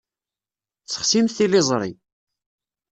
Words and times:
Sexsimt 0.85 1.33
tiliẓṛi. 1.37 1.91